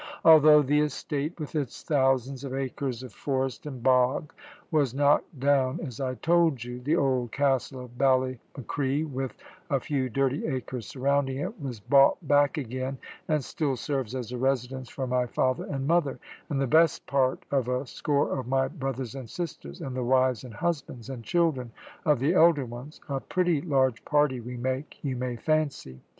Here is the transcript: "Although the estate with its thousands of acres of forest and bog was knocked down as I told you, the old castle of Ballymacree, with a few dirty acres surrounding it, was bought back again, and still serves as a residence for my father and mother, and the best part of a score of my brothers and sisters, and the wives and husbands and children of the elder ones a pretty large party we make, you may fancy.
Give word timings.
"Although 0.25 0.63
the 0.63 0.79
estate 0.79 1.39
with 1.39 1.53
its 1.53 1.83
thousands 1.83 2.43
of 2.43 2.55
acres 2.55 3.03
of 3.03 3.13
forest 3.13 3.67
and 3.67 3.83
bog 3.83 4.33
was 4.71 4.95
knocked 4.95 5.39
down 5.39 5.79
as 5.85 5.99
I 6.01 6.15
told 6.15 6.63
you, 6.63 6.79
the 6.79 6.95
old 6.95 7.31
castle 7.31 7.85
of 7.85 7.99
Ballymacree, 7.99 9.03
with 9.05 9.37
a 9.69 9.79
few 9.79 10.09
dirty 10.09 10.47
acres 10.47 10.87
surrounding 10.87 11.37
it, 11.37 11.61
was 11.61 11.79
bought 11.79 12.17
back 12.27 12.57
again, 12.57 12.97
and 13.27 13.43
still 13.43 13.75
serves 13.75 14.15
as 14.15 14.31
a 14.31 14.39
residence 14.39 14.89
for 14.89 15.05
my 15.05 15.27
father 15.27 15.65
and 15.65 15.85
mother, 15.87 16.17
and 16.49 16.59
the 16.59 16.65
best 16.65 17.05
part 17.05 17.45
of 17.51 17.67
a 17.67 17.85
score 17.85 18.31
of 18.39 18.47
my 18.47 18.69
brothers 18.69 19.13
and 19.13 19.29
sisters, 19.29 19.81
and 19.81 19.95
the 19.95 20.03
wives 20.03 20.43
and 20.43 20.55
husbands 20.55 21.11
and 21.11 21.23
children 21.23 21.69
of 22.05 22.17
the 22.17 22.33
elder 22.33 22.65
ones 22.65 22.99
a 23.07 23.19
pretty 23.19 23.61
large 23.61 24.03
party 24.03 24.39
we 24.39 24.57
make, 24.57 24.97
you 25.03 25.15
may 25.15 25.35
fancy. 25.35 26.01